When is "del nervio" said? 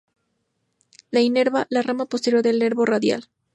2.41-2.85